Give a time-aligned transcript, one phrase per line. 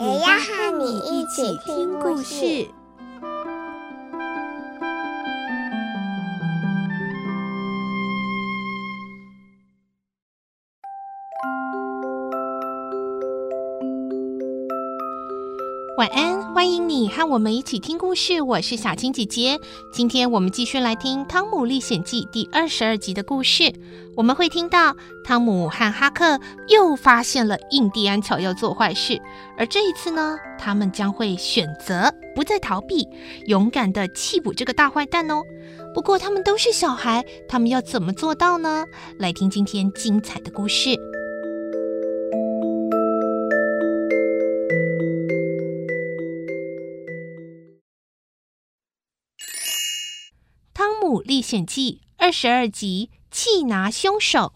[0.00, 2.79] 也要和你一起听故事。
[16.00, 18.40] 晚安，欢迎你和我们一起听故事。
[18.40, 19.60] 我是小青姐姐，
[19.92, 23.70] 今天我们继续来听《汤姆历险记》第二十二集的故事。
[24.16, 29.20] 我们会听到汤姆和哈克又发现了印第安乔要做坏事，
[29.58, 33.06] 而这一次呢，他们将会选择不再逃避，
[33.44, 35.42] 勇敢地缉捕这个大坏蛋哦。
[35.94, 38.86] 不过他们都是小孩，他们要怎么做到呢？
[39.18, 40.88] 来听今天精彩的故事。
[51.30, 54.52] 《历险记》二十二集：缉拿凶手。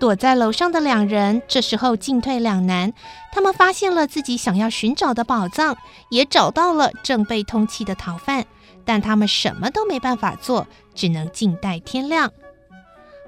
[0.00, 2.92] 躲在楼上的两人这时候进退两难。
[3.32, 5.76] 他们发现了自己想要寻找的宝藏，
[6.10, 8.44] 也找到了正被通缉的逃犯，
[8.84, 12.32] 但他们什么都没办法做，只能静待天亮。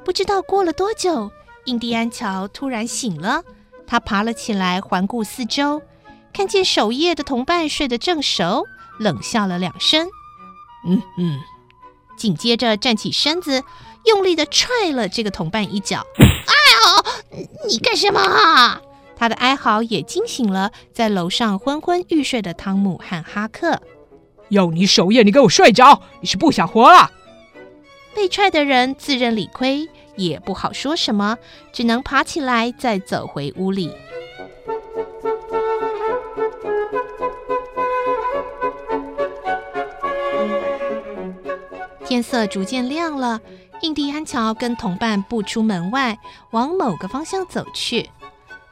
[0.04, 1.30] 不知道过了多久。
[1.66, 3.42] 印第安乔突然醒了，
[3.86, 5.82] 他爬了起来，环顾四周，
[6.32, 8.64] 看见守夜的同伴睡得正熟，
[8.98, 10.08] 冷笑了两声，
[10.86, 11.40] 嗯嗯，
[12.16, 13.62] 紧接着站起身子，
[14.04, 16.06] 用力地踹了这个同伴一脚。
[16.18, 16.54] 哎
[17.34, 18.80] 呦，你干什么啊？
[19.16, 23.80] 他的哀嚎也惊醒了在楼上昏昏欲睡的汤姆和哈克。
[24.50, 27.10] 要你守夜，你给我睡着，你是不想活了？
[28.14, 29.88] 被踹的人自认理亏。
[30.16, 31.38] 也不好说什么，
[31.72, 33.92] 只能爬起来再走回屋里。
[42.04, 43.40] 天色逐渐亮了，
[43.82, 46.18] 印第安乔跟同伴步出门外，
[46.52, 48.08] 往某个方向走去。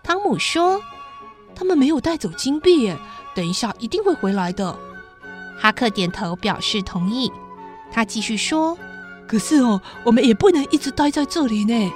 [0.03, 0.81] 汤姆说
[1.54, 2.94] ：“他们没有带走金币，
[3.34, 4.78] 等一下一定会回来的。”
[5.59, 7.31] 哈克点头表示同意。
[7.93, 8.78] 他继续说。
[9.27, 11.93] 可是哦，我们也不能一直待在这里呢。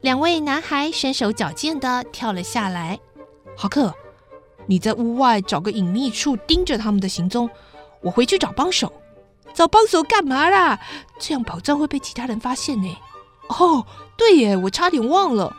[0.00, 2.98] 两位男孩身手矫健的跳了下来。
[3.56, 3.92] 哈克，
[4.66, 7.50] 你在屋外找个隐秘处盯着他们的行踪，
[8.00, 8.92] 我回去找帮手。
[9.52, 10.78] 找帮手干嘛啦？
[11.18, 12.96] 这样宝藏会被其他人发现呢。
[13.48, 13.84] 哦，
[14.16, 15.54] 对耶，我差点忘了。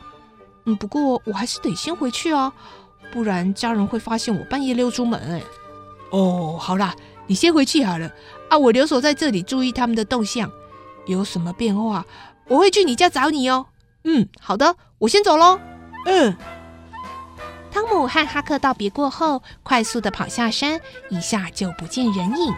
[0.66, 2.54] 嗯，不过我还是得先回去啊，
[3.12, 5.44] 不然家人会发现我半夜溜出门哎。
[6.12, 6.96] 哦，好啦。
[7.30, 8.12] 你先回去好了
[8.50, 8.58] 啊！
[8.58, 10.52] 我留守在这里，注意他们的动向，
[11.06, 12.04] 有什么变化，
[12.48, 13.68] 我会去你家找你哦。
[14.04, 15.60] 嗯，好的，我先走喽。
[16.08, 16.36] 嗯。
[17.72, 22.52] 汤姆和哈克道别过后，快速的跑下山，一下就不见人影。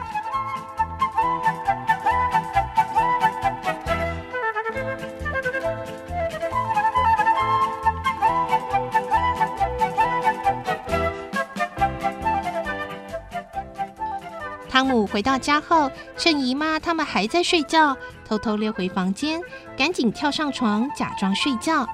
[15.06, 17.96] 回到家后，趁姨妈他们还在睡觉，
[18.28, 19.41] 偷偷溜回房间，
[19.78, 21.88] 赶紧跳上床假装睡觉。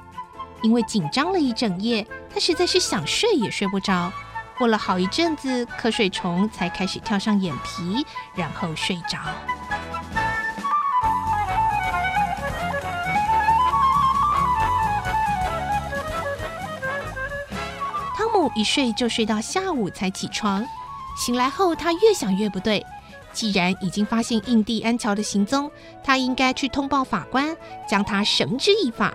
[0.62, 4.12] 因为紧张了一整夜，他实在是想睡也睡不着。
[4.58, 8.04] 过了好一阵子，瞌睡虫才开始跳上眼皮，
[8.34, 9.18] 然后睡着。
[18.16, 20.66] 汤姆一睡就睡到下午才起床。
[21.18, 22.84] 醒来后，他越想越不对。
[23.32, 25.70] 既然已经发现印第安乔的行踪，
[26.02, 27.54] 他应该去通报法官，
[27.88, 29.12] 将他绳之以法。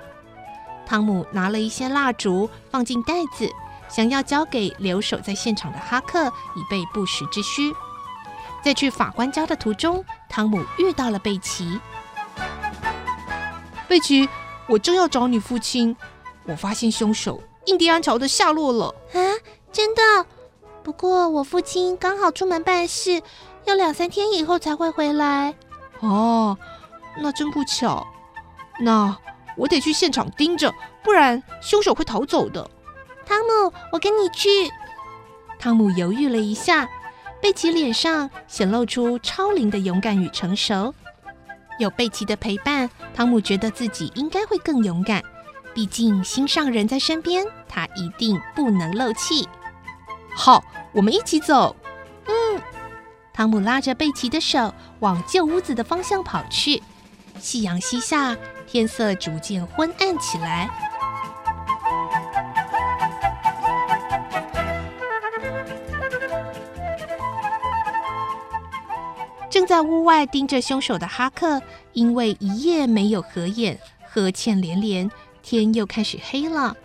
[0.85, 3.49] 汤姆拿了一些蜡烛，放进袋子，
[3.89, 7.73] 想要交给留守在现场的哈克，以备不时之需。
[8.63, 11.79] 在去法官家的途中，汤姆遇到了贝奇。
[13.87, 14.29] 贝奇，
[14.67, 15.95] 我正要找你父亲，
[16.45, 18.87] 我发现凶手印第安乔的下落了。
[19.13, 19.19] 啊，
[19.71, 20.01] 真的？
[20.83, 23.21] 不过我父亲刚好出门办事，
[23.65, 25.55] 要两三天以后才会回来。
[26.01, 26.57] 哦，
[27.21, 28.05] 那真不巧。
[28.79, 29.17] 那
[29.55, 32.69] 我得去现场盯着，不然凶手会逃走的。
[33.25, 34.49] 汤姆，我跟你去。
[35.57, 36.89] 汤姆犹豫了一下，
[37.41, 40.93] 贝奇脸上显露出超龄的勇敢与成熟。
[41.79, 45.23] 有贝奇的陪伴，汤姆觉得自己应该会更勇敢。
[45.73, 49.47] 毕竟心上人在身边，他一定不能漏气。
[50.35, 51.75] 好，我们一起走。
[52.25, 52.61] 嗯，
[53.31, 56.81] 汤姆拉着贝奇的手往旧屋子的方向跑去。
[57.39, 58.35] 夕阳西下，
[58.67, 60.69] 天色逐渐昏暗起来。
[69.49, 71.61] 正在屋外盯着凶手的哈克，
[71.93, 73.79] 因为一夜没有合眼，
[74.09, 75.09] 呵欠连连。
[75.43, 76.75] 天又开始黑了。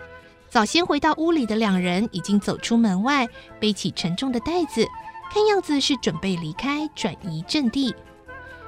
[0.51, 3.29] 早先回到屋里的两人已经走出门外，
[3.61, 4.87] 背起沉重的袋子，
[5.31, 7.95] 看样子是准备离开，转移阵地。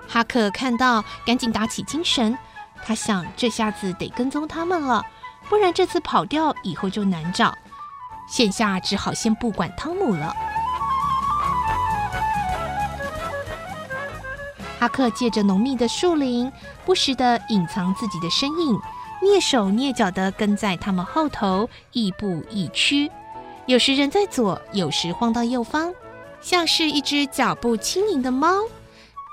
[0.06, 2.36] 哈克看到，赶紧打起精神。
[2.84, 5.02] 他想，这下子得跟踪他们了，
[5.48, 7.56] 不然这次跑掉以后就难找。
[8.28, 10.34] 现下只好先不管汤姆了。
[14.78, 16.50] 哈克借着浓密的树林，
[16.84, 18.80] 不时地隐藏自己的身影，
[19.22, 23.10] 蹑手蹑脚地跟在他们后头，亦步亦趋。
[23.66, 25.92] 有时人在左，有时晃到右方，
[26.40, 28.48] 像是一只脚步轻盈的猫。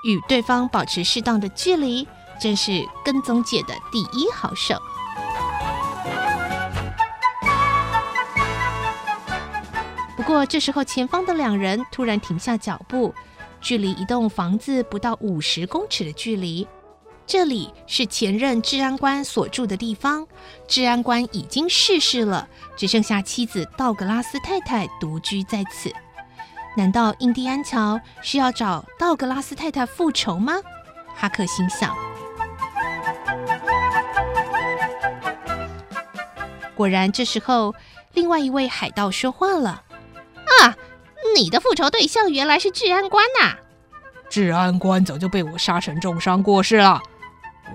[0.04, 2.06] 与对方保持适当的距离，
[2.40, 4.80] 真是跟踪界的第一好手。
[10.16, 13.14] 不过这时候，前方的两人突然停下脚步。
[13.60, 16.64] 距离一栋房子不到五十公尺的距离，
[17.28, 20.26] 这里是前任治安官所住的地方。
[20.66, 25.92] 治安官已经逝世了，只剩下妻子道格拉斯太太独居在此。
[26.74, 30.54] 难道印第安乔是要找道格拉斯太太复仇吗？
[31.14, 31.94] 哈克心想。
[36.74, 37.74] 果然，这时候
[38.14, 39.82] 另外一位海盗说话了
[40.62, 40.74] ：“啊！”
[41.36, 43.56] 你的复仇对象原来是治安官呐！
[44.30, 47.02] 治安官早就被我杀成重伤过世了。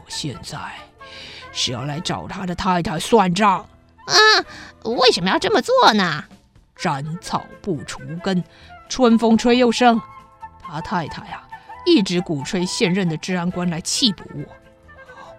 [0.04, 0.58] 我现在
[1.54, 3.60] 是要来找他的太太算账。
[4.06, 4.14] 啊，
[4.84, 6.26] 为什么要这么做呢？
[6.76, 8.44] 斩草不除根，
[8.90, 10.02] 春风吹又生。
[10.62, 11.48] 他太太啊，
[11.86, 14.44] 一直鼓吹现任的治安官来气捕我。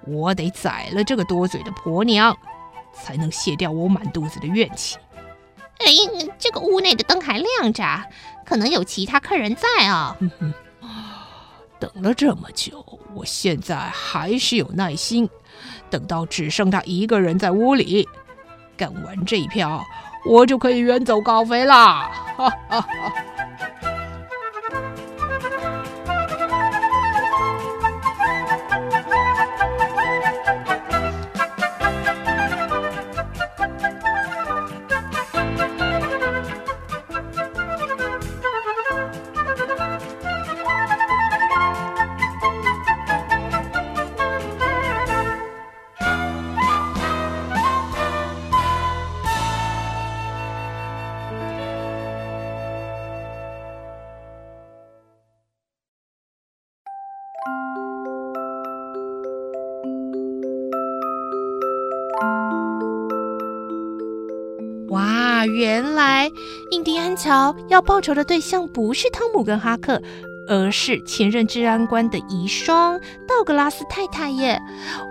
[0.07, 2.35] 我得宰了这个多嘴的婆娘，
[2.95, 4.97] 才能卸掉我满肚子的怨气。
[5.79, 5.87] 哎，
[6.39, 7.85] 这个屋内的灯还亮着，
[8.47, 10.17] 可能有其他客人在哦。
[11.93, 12.83] 等了这么久，
[13.13, 15.29] 我现在还是有耐心，
[15.91, 18.09] 等到只剩他一个人在屋里，
[18.75, 19.85] 干完这一票，
[20.25, 22.11] 我就可以远走高飞啦！
[22.39, 23.13] 哈哈哈。
[65.65, 66.31] 原来
[66.73, 69.99] 印第安乔要报仇的对象不是汤姆跟哈克，
[70.47, 74.61] 而是前任治安官的遗孀道格拉斯太太耶！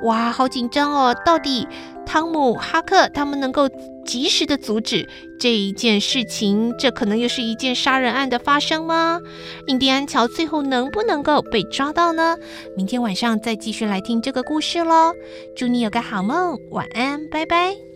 [0.03, 1.15] 哇，好紧张哦！
[1.25, 1.67] 到底
[2.05, 3.67] 汤姆、哈克他们能够
[4.05, 6.71] 及时的阻止这一件事情？
[6.77, 9.19] 这可能又是一件杀人案的发生吗？
[9.65, 12.37] 印第安乔最后能不能够被抓到呢？
[12.77, 15.13] 明天晚上再继续来听这个故事喽！
[15.55, 17.92] 祝你有个好梦，晚安，拜拜。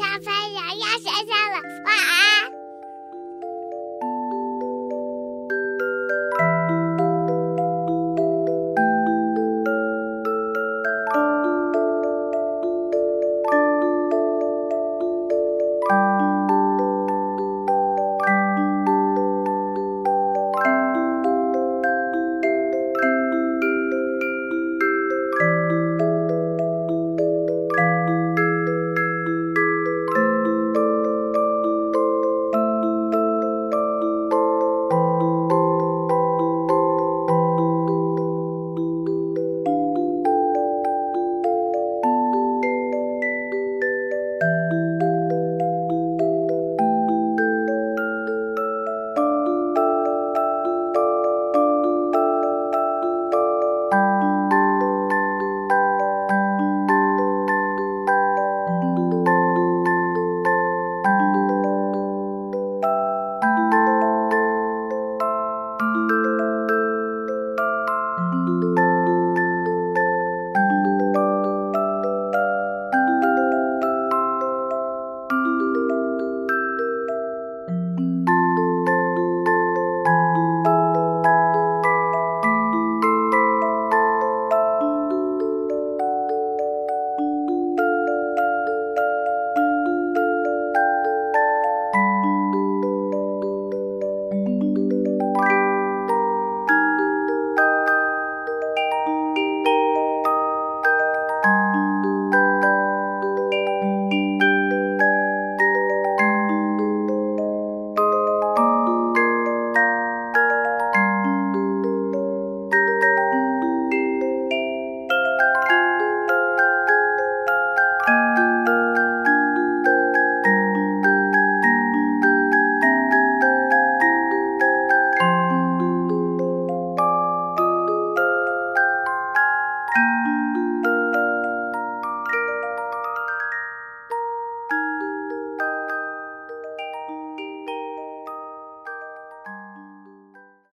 [0.00, 2.59] 小朋友要睡觉了，晚安。